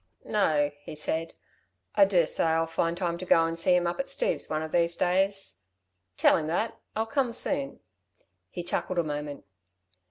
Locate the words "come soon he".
7.05-8.63